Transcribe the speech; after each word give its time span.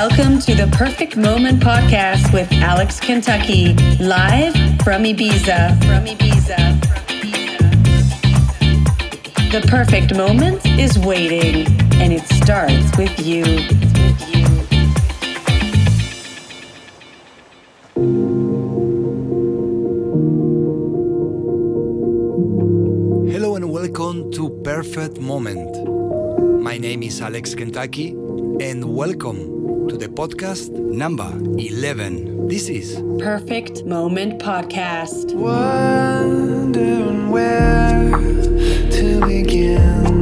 Welcome 0.00 0.38
to 0.46 0.54
the 0.54 0.66
Perfect 0.68 1.18
Moment 1.18 1.62
podcast 1.62 2.32
with 2.32 2.50
Alex 2.52 2.98
Kentucky, 2.98 3.74
live 3.98 4.54
from 4.82 5.04
Ibiza. 5.04 5.76
From 5.84 6.06
Ibiza. 6.06 6.80
The 9.52 9.60
perfect 9.68 10.14
moment 10.16 10.64
is 10.64 10.98
waiting, 10.98 11.66
and 12.00 12.14
it 12.14 12.26
starts 12.28 12.96
with 12.96 13.14
you. 13.20 13.44
Hello 23.30 23.56
and 23.56 23.70
welcome 23.70 24.32
to 24.32 24.48
Perfect 24.64 25.20
Moment. 25.20 25.76
My 26.62 26.78
name 26.78 27.02
is 27.02 27.20
Alex 27.20 27.54
Kentucky, 27.54 28.12
and 28.62 28.82
welcome 28.96 29.49
the 30.00 30.08
podcast 30.08 30.70
number 30.70 31.30
11. 31.58 32.48
This 32.48 32.70
is 32.70 33.02
Perfect 33.18 33.84
Moment 33.84 34.40
podcast. 34.40 35.34
Wondering 35.34 37.28
where 37.28 38.10
to 38.92 39.20
begin. 39.26 40.19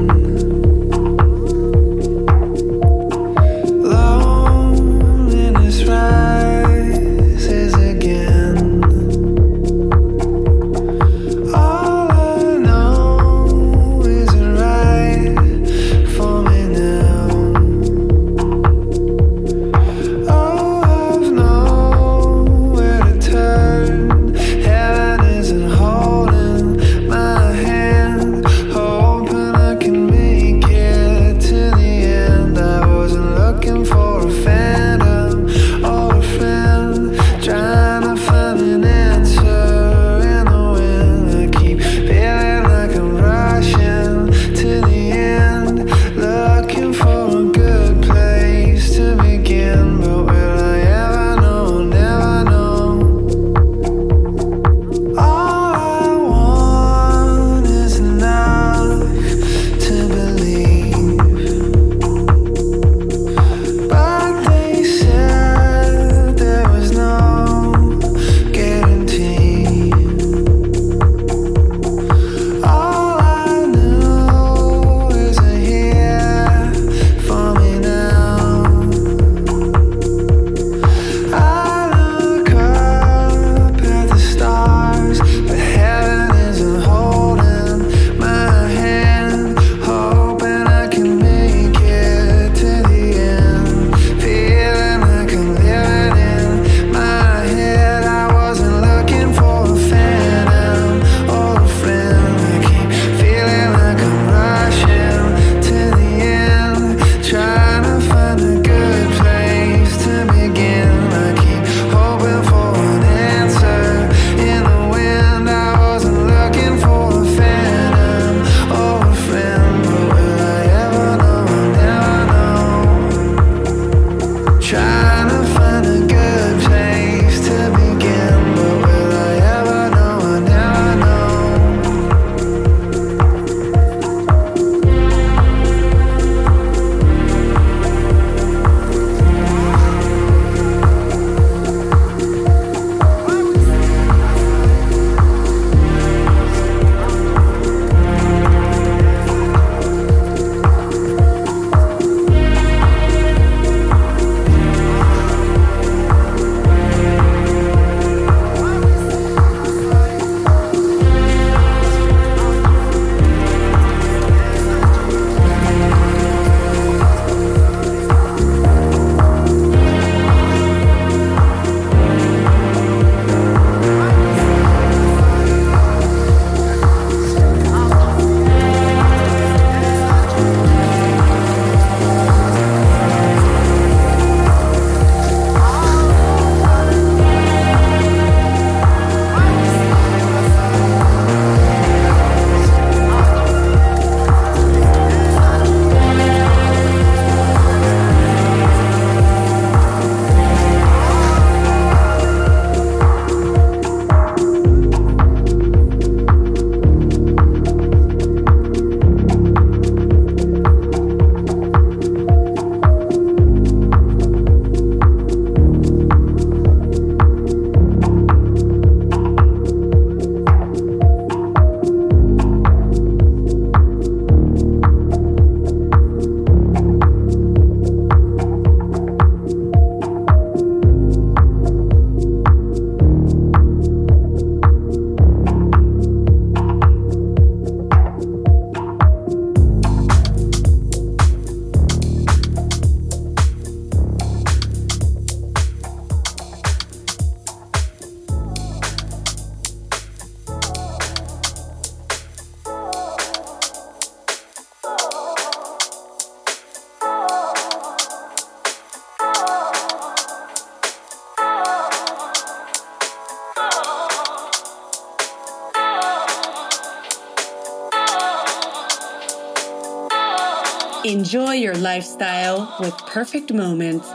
Lifestyle 271.98 272.76
with 272.78 272.96
perfect 273.06 273.52
moments. 273.52 274.08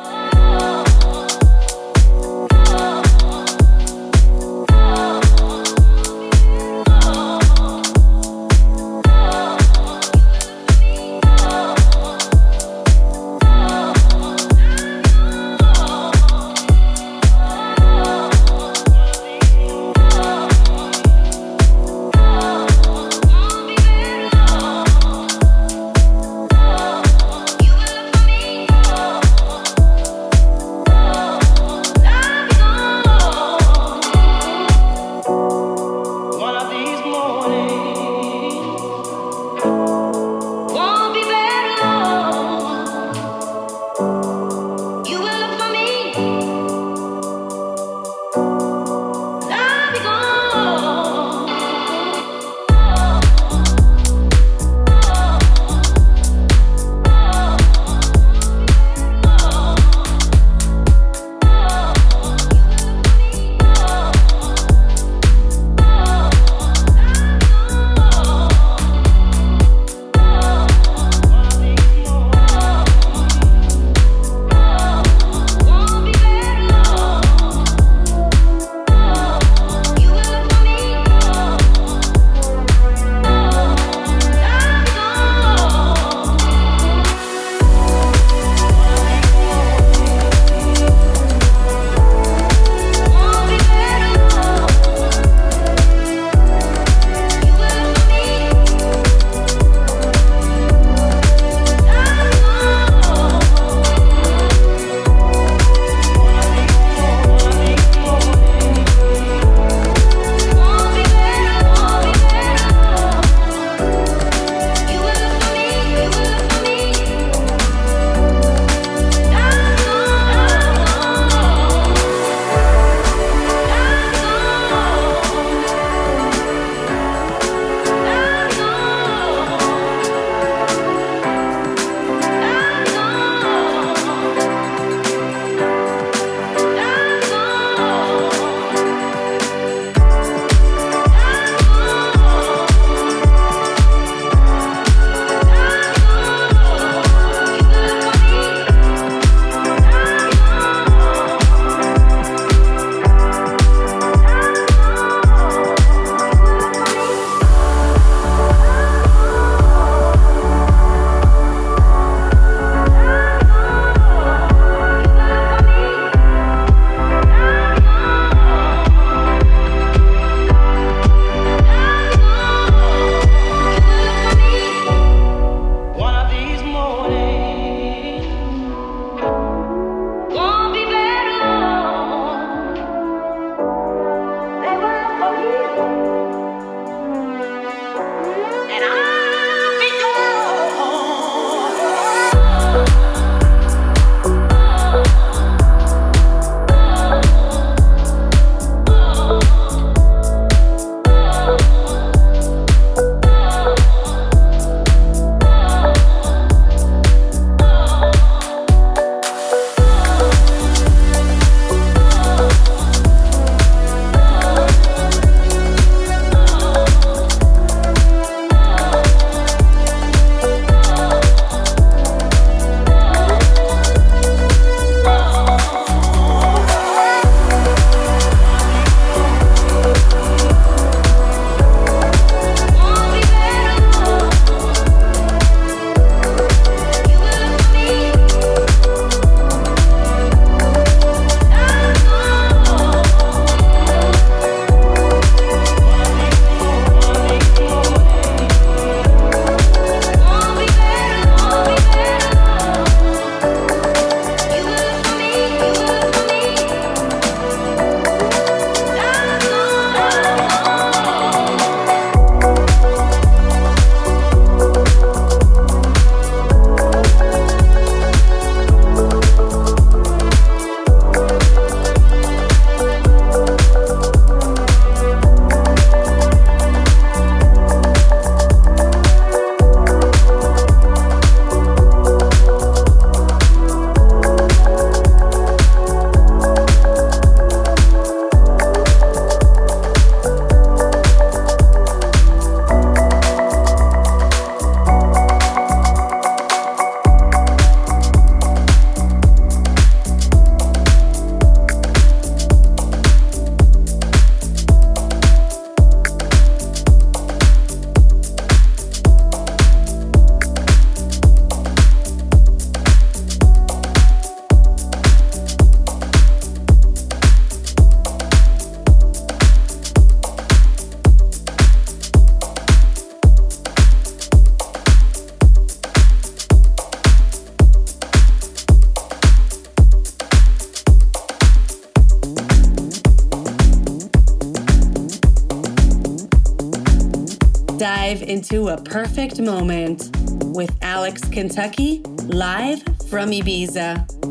A 338.73 338.81
perfect 338.81 339.39
moment 339.39 340.09
with 340.45 340.75
Alex 340.81 341.23
Kentucky 341.25 341.99
live 342.25 342.81
from 343.07 343.29
Ibiza. 343.29 344.22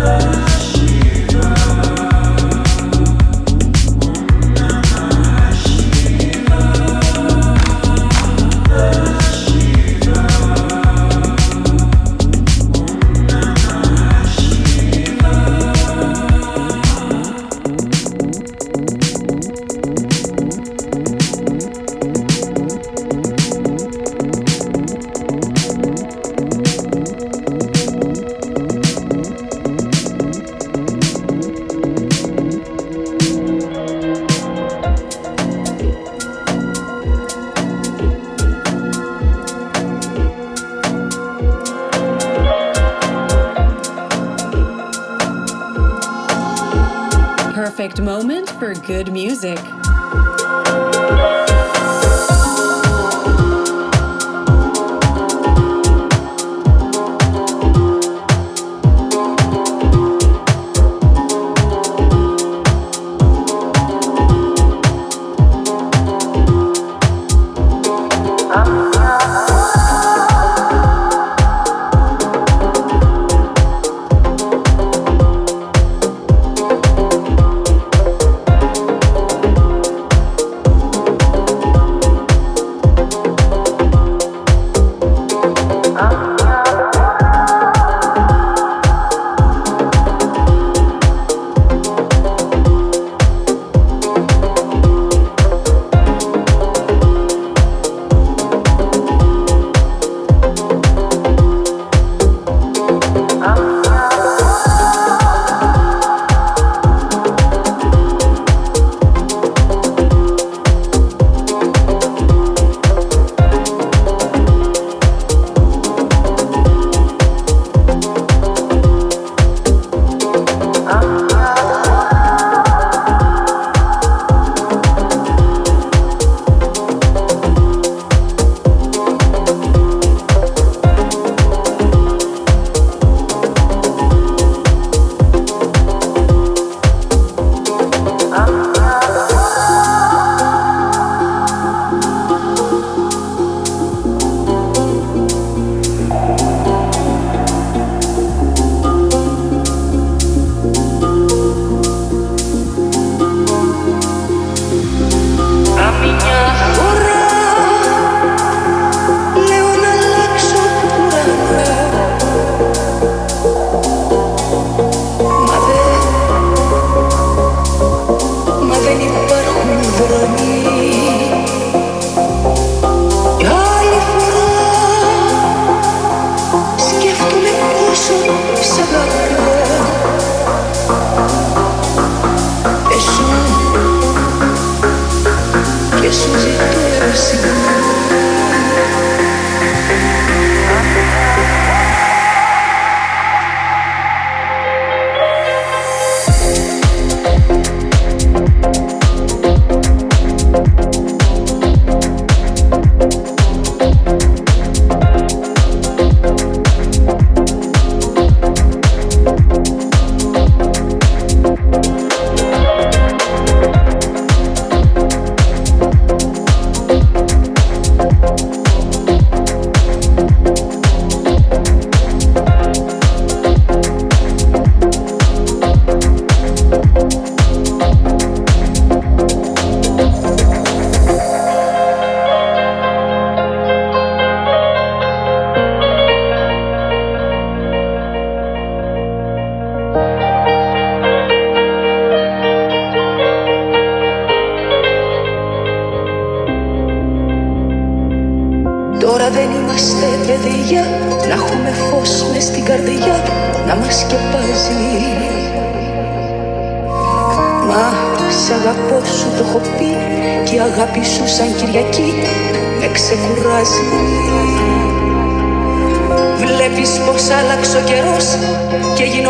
love. 0.00 0.39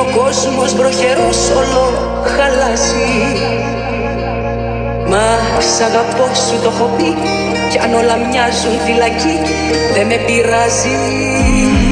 ο 0.00 0.04
κόσμος 0.16 0.74
βροχερός 0.74 1.50
όλο 1.60 1.84
χαλασεί, 2.36 3.14
Μα 5.08 5.26
σ' 5.72 5.80
αγαπώ 5.80 6.34
σου 6.34 6.62
το 6.62 6.72
έχω 6.74 6.90
πει 6.96 7.14
κι 7.70 7.78
αν 7.78 7.94
όλα 7.94 8.16
μοιάζουν 8.16 8.80
φυλακή 8.84 9.38
δεν 9.94 10.06
με 10.06 10.16
πειράζει. 10.26 11.89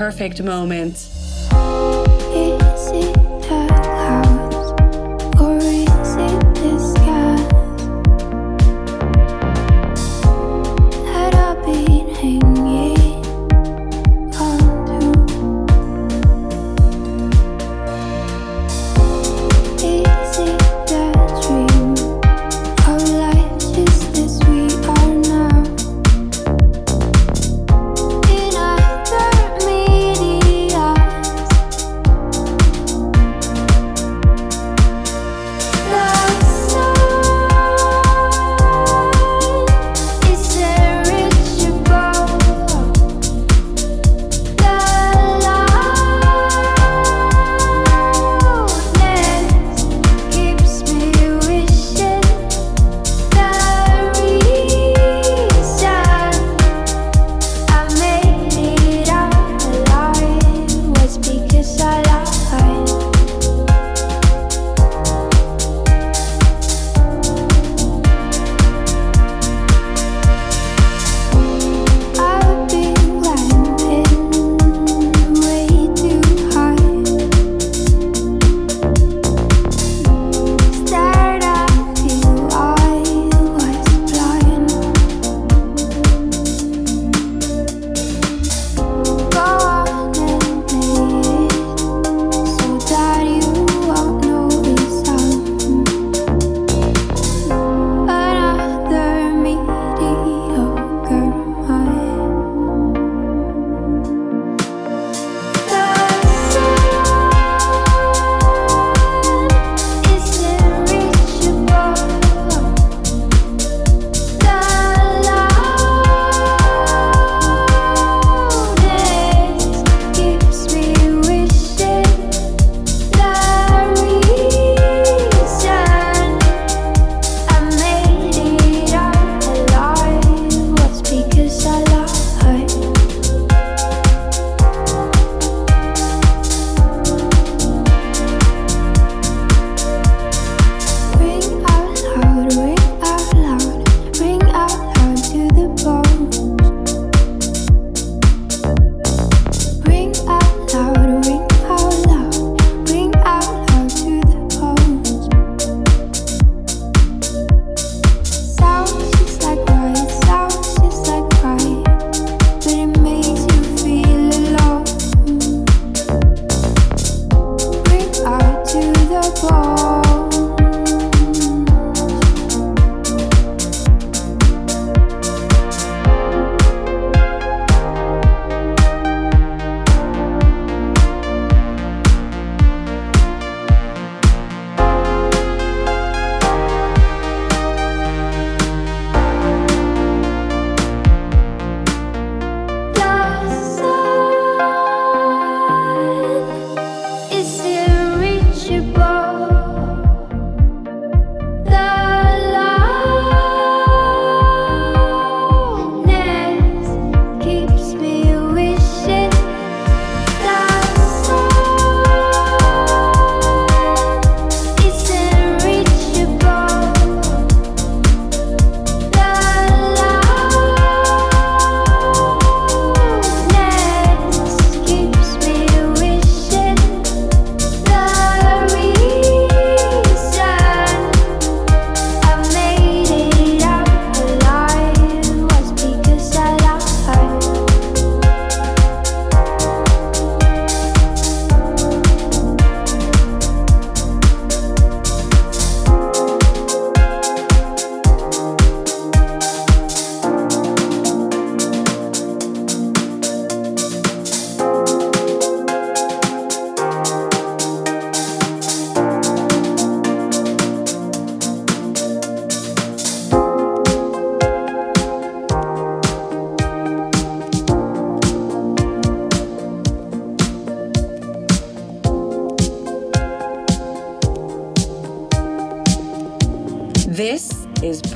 Perfect 0.00 0.42
moments. 0.42 1.09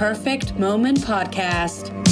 Perfect 0.05 0.59
Moment 0.59 0.99
Podcast. 0.99 2.04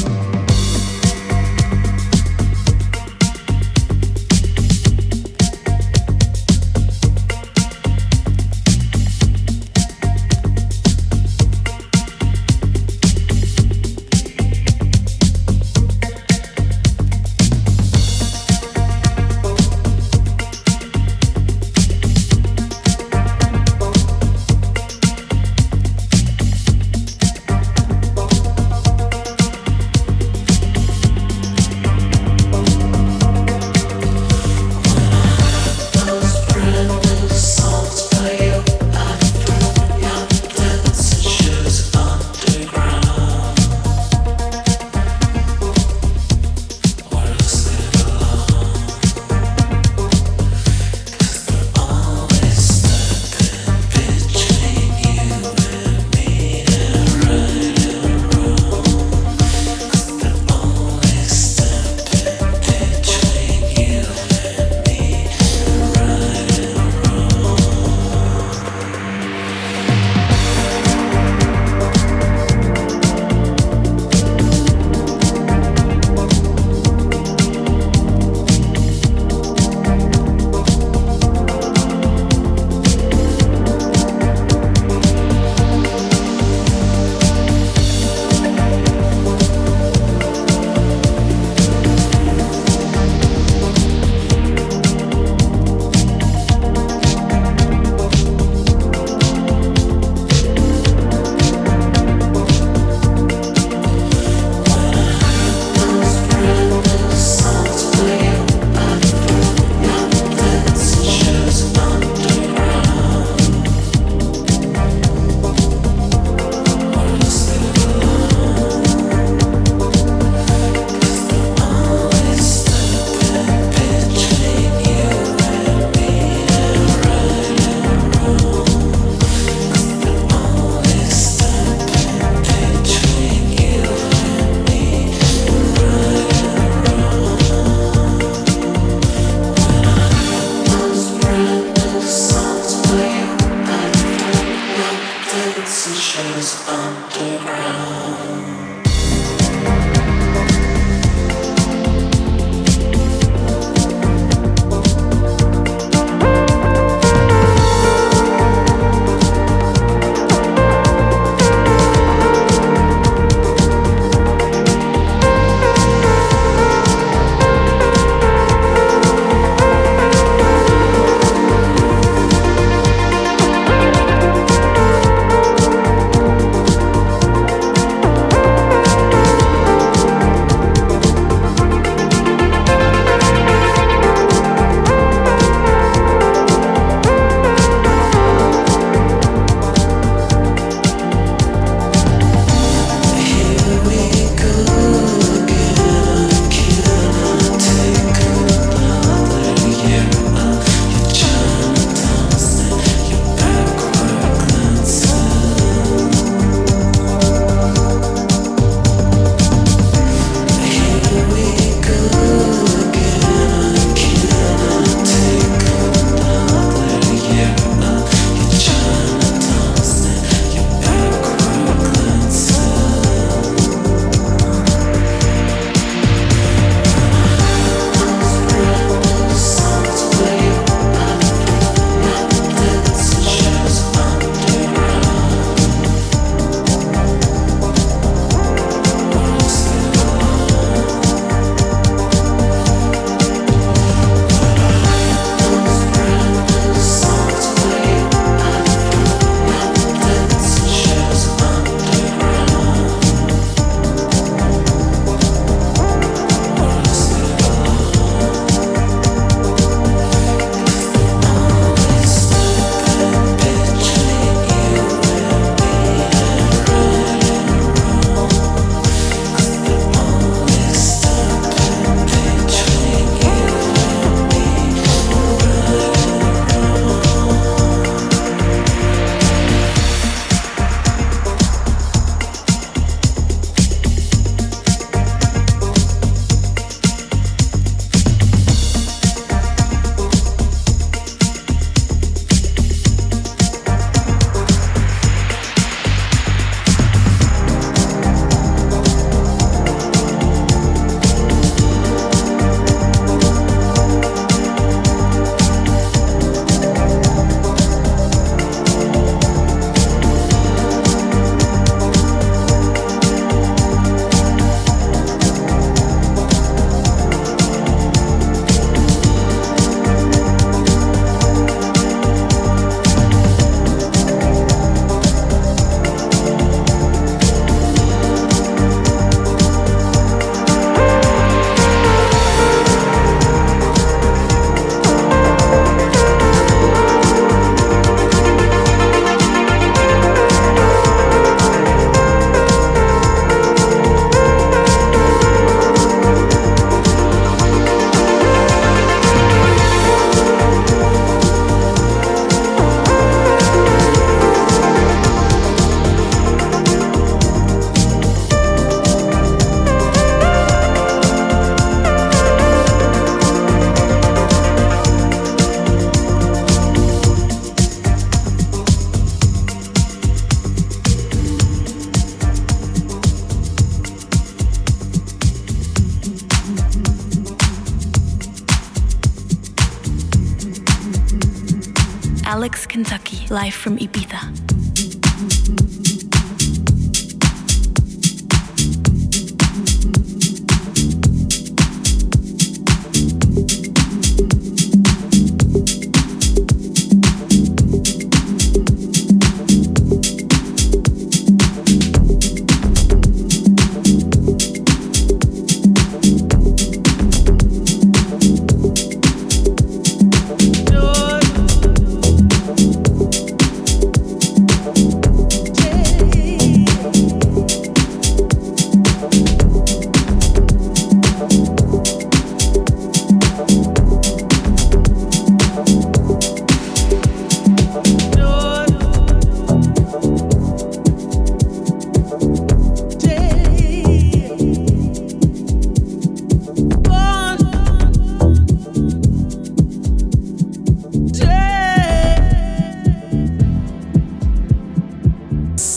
Live 383.42 383.55
from 383.55 383.76
Ibiza. 383.76 384.32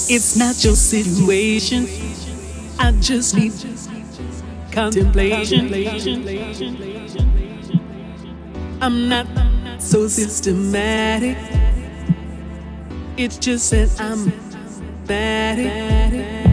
It's 0.07 0.35
not 0.35 0.63
your 0.63 0.75
situation. 0.75 1.87
I 2.77 2.91
just 3.01 3.35
need 3.35 3.53
contemplation. 4.71 5.73
I'm 8.81 9.09
not 9.09 9.25
so 9.79 10.07
systematic. 10.07 11.37
It's 13.17 13.39
just 13.39 13.71
that 13.71 13.99
I'm 13.99 14.31
bad 15.07 15.57
at 15.57 16.13
it. 16.13 16.44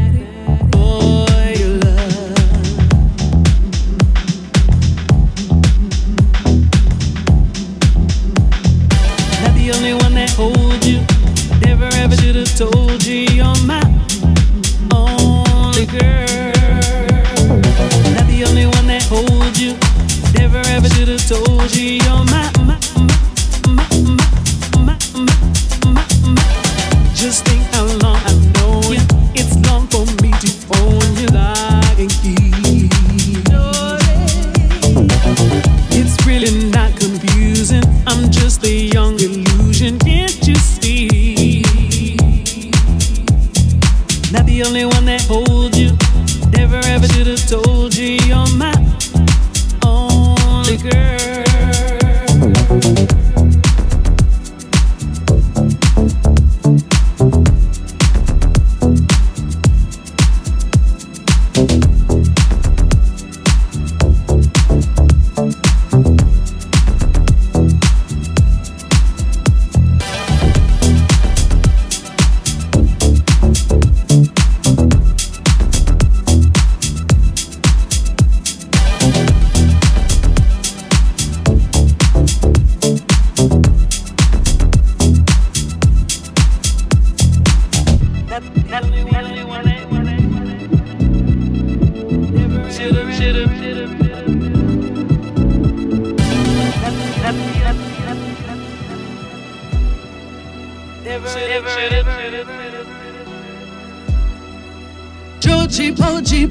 Georgy 105.41 105.93
Porgy. 105.93 106.47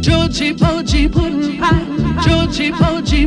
Georgy 0.00 0.54
Porgy 0.54 1.08
Puddin 1.08 1.58
Pie 1.60 1.84
Georgy 2.24 2.72
Porgy. 2.72 3.26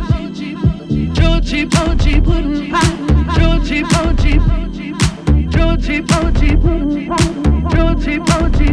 Georgy 1.12 1.66
Porgy 1.66 2.20
Puddin 2.20 2.72
Pie 2.72 3.38
Georgy 3.38 3.84
Porgy. 3.84 4.40
Georgy 5.52 6.02
Porgy 6.02 6.56
Puddin 6.56 7.08
Pie 7.08 7.76
Georgy 7.76 8.18
Porgy. 8.18 8.68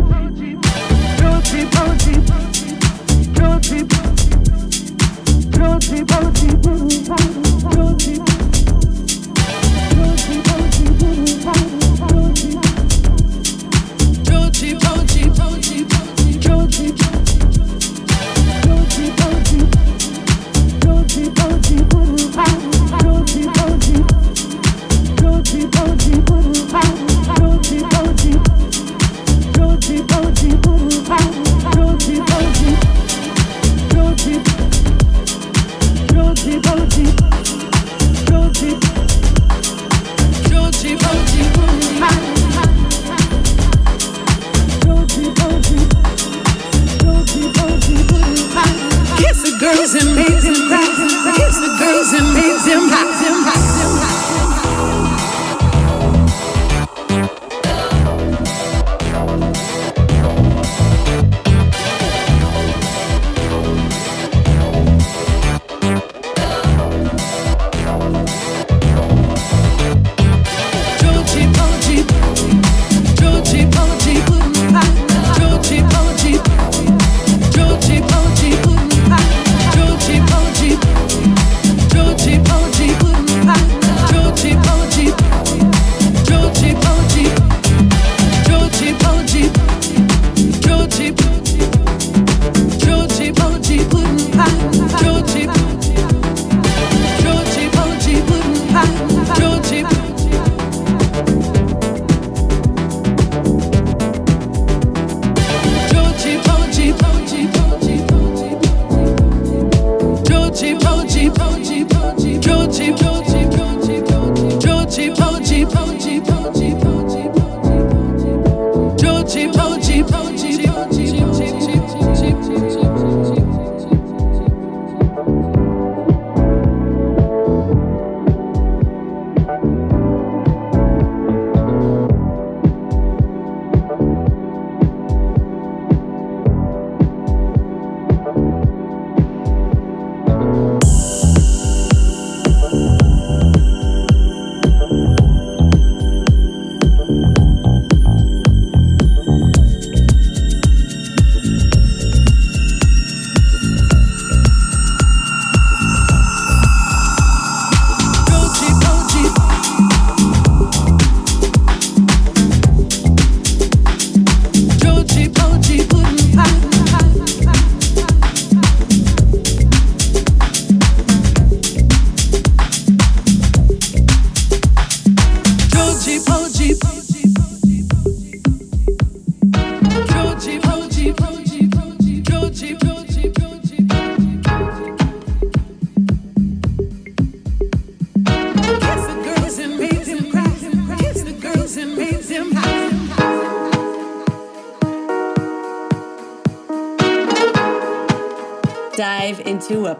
Georgy 1.19 1.65
Porgy. 1.69 2.15
Joji 3.39 3.79
Georgy 5.51 5.99
Porgy 6.03 6.49
Puddin 6.63 7.05
Pie 7.05 7.29
Joji 7.75 8.38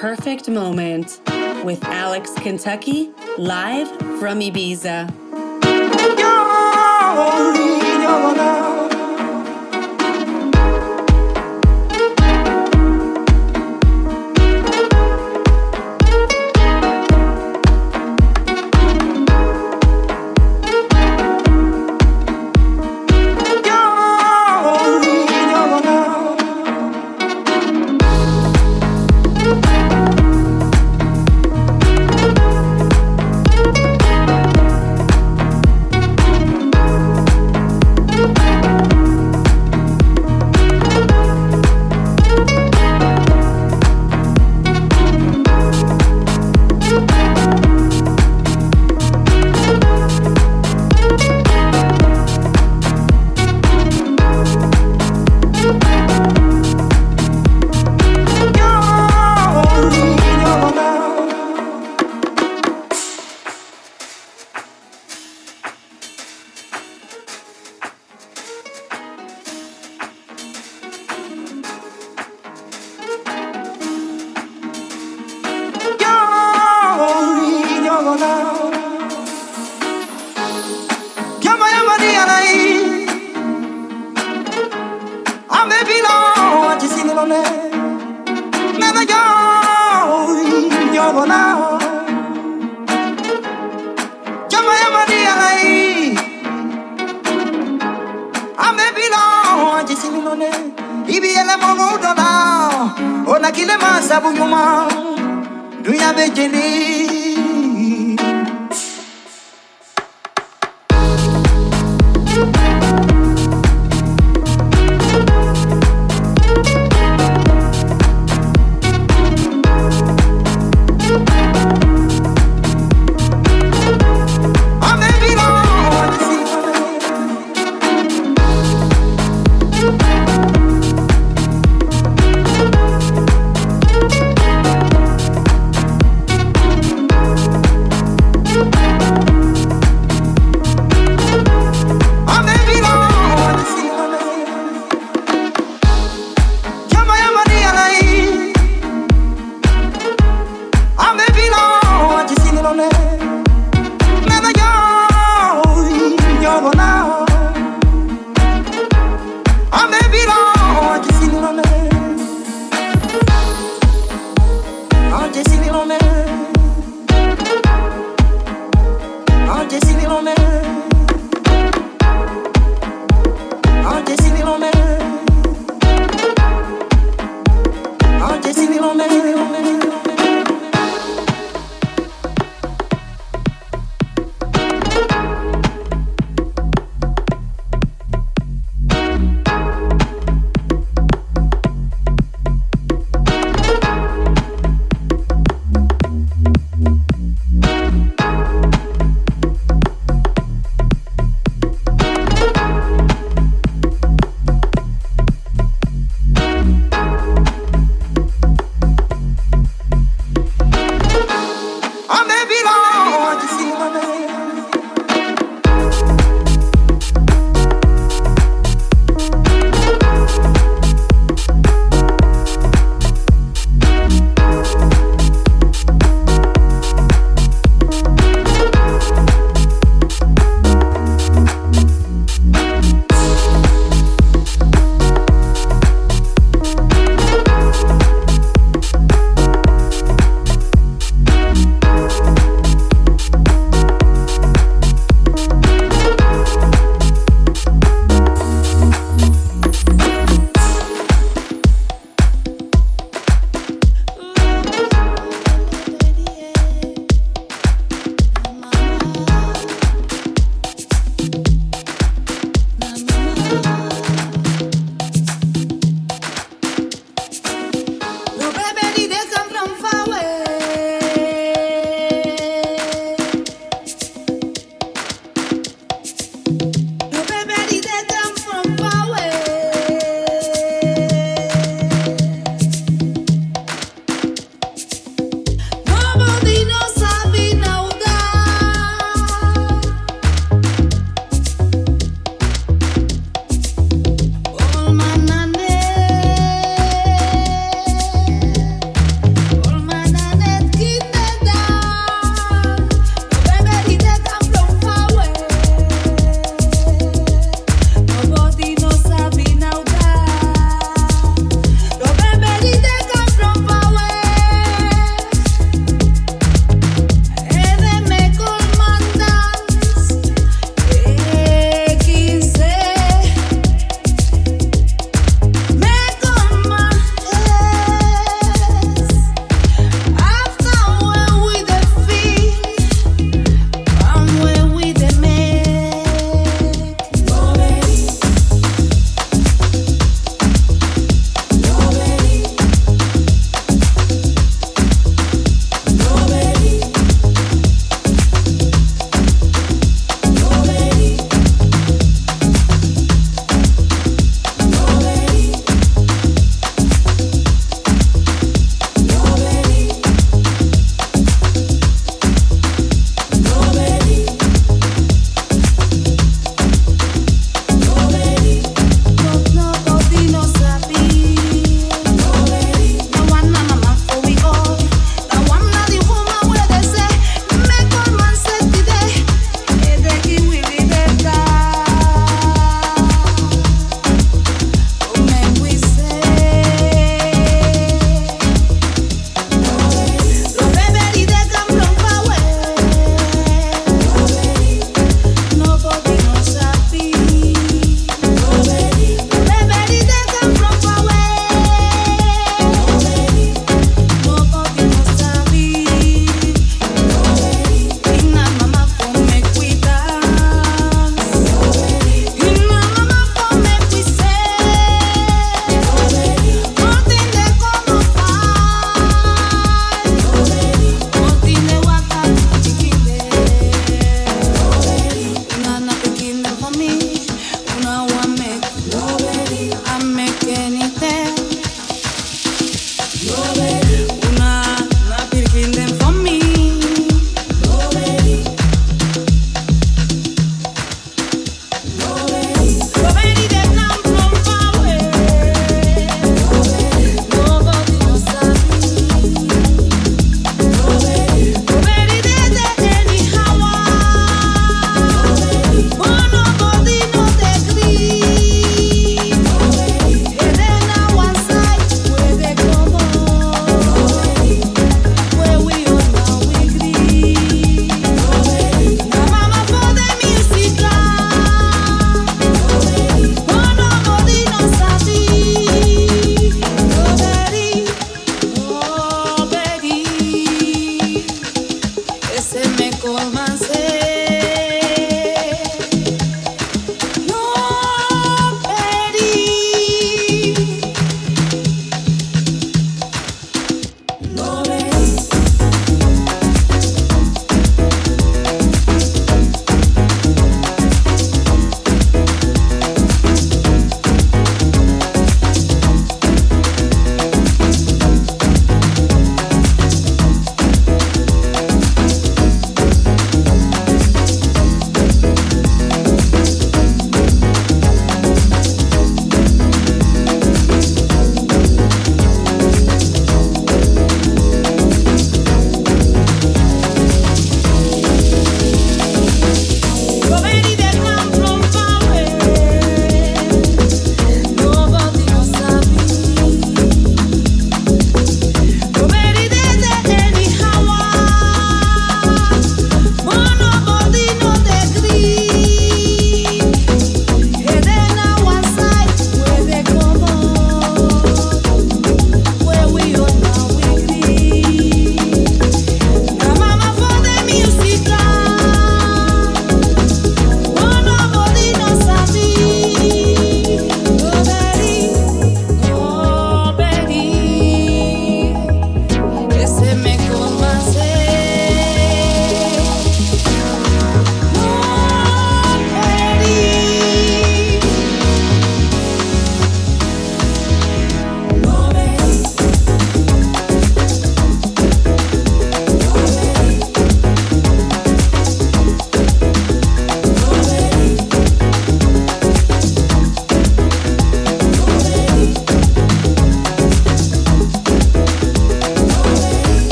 perfect 0.00 0.48
moment 0.48 1.20
with 1.62 1.84
Alex 1.84 2.32
Kentucky 2.38 3.10
live 3.36 3.86
from 4.18 4.40
Ibiza. 4.40 5.10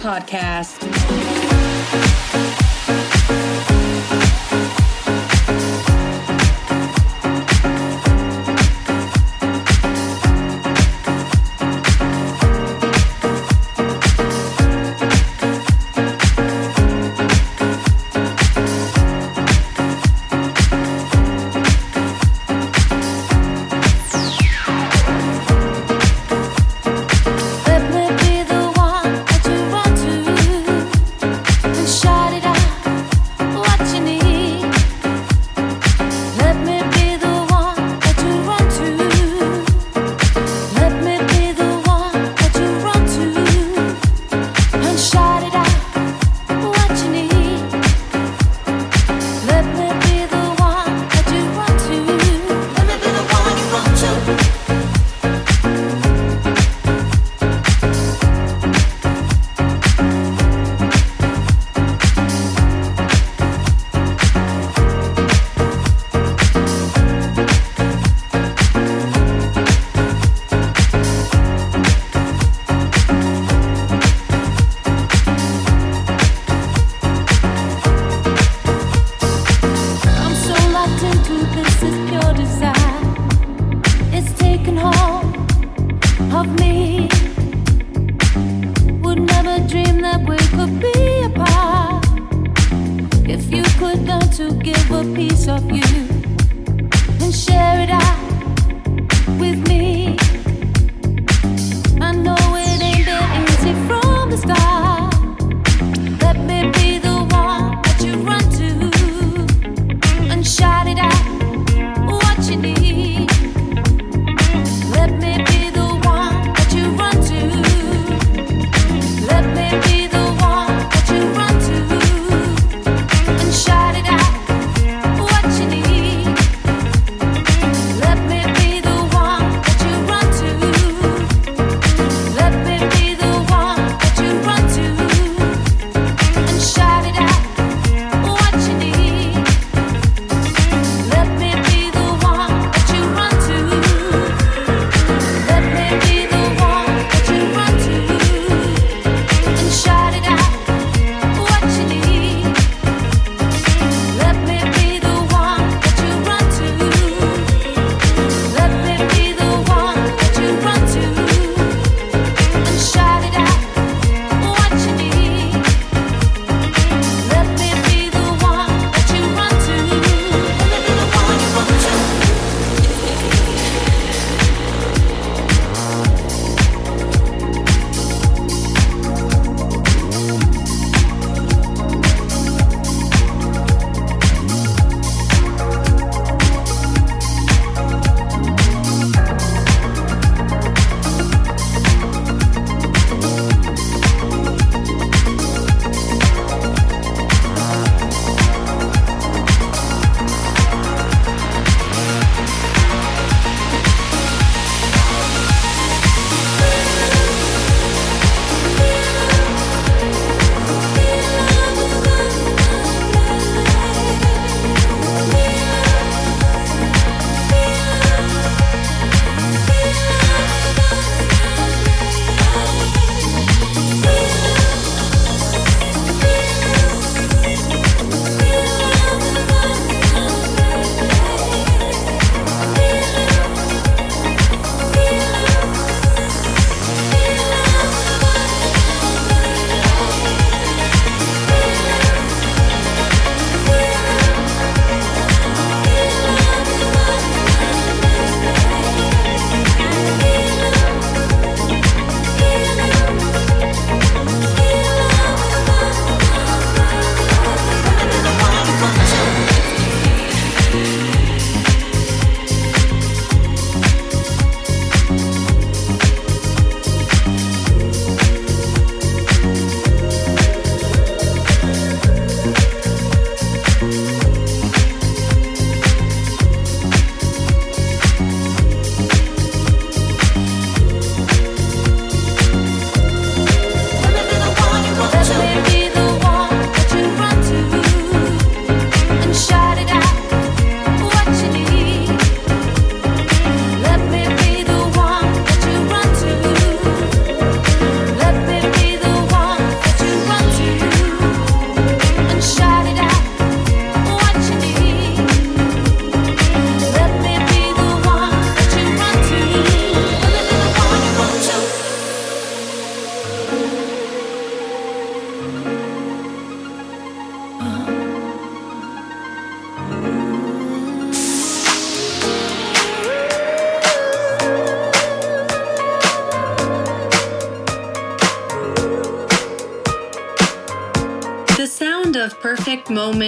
Podcast. 0.00 0.67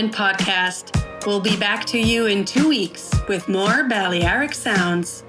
Podcast. 0.09 1.27
We'll 1.27 1.41
be 1.41 1.57
back 1.57 1.85
to 1.87 1.99
you 1.99 2.27
in 2.27 2.47
two 2.47 2.69
weeks 2.69 3.11
with 3.29 3.49
more 3.49 3.85
Balearic 3.85 4.55
Sounds. 4.55 5.25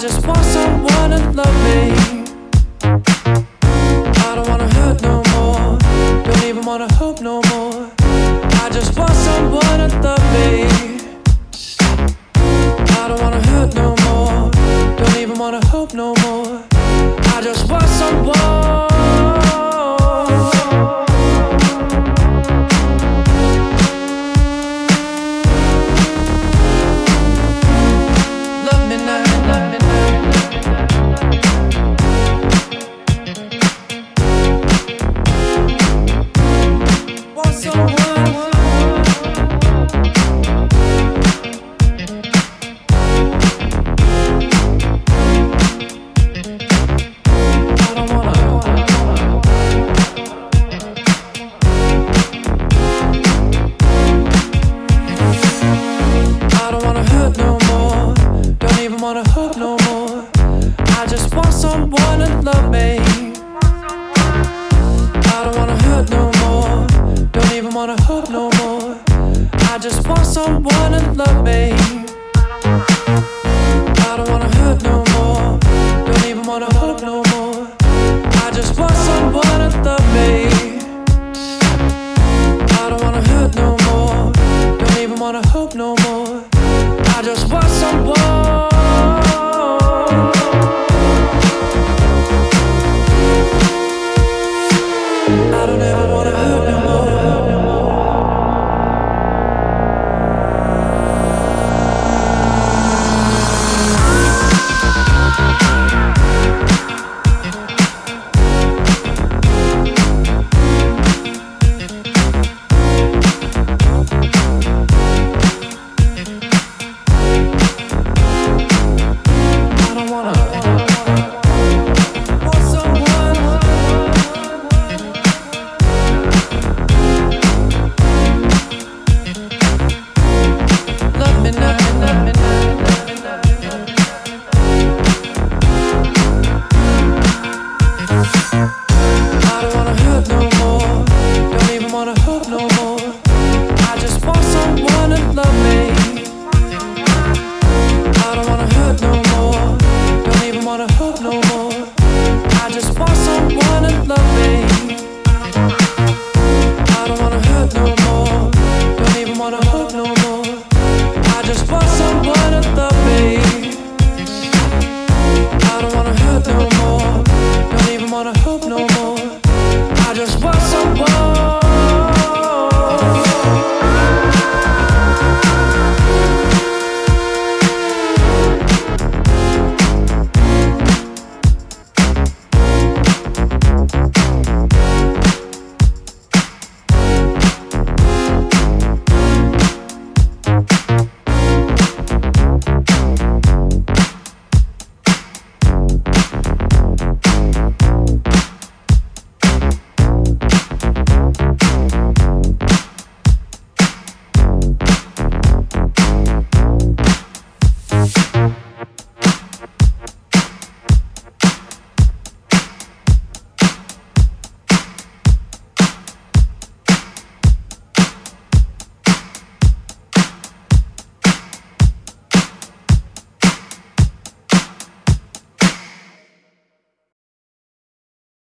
just 0.00 0.26
want 0.26 0.42
someone 0.46 1.10
to 1.10 1.30
love 1.32 1.64
me. 1.64 2.29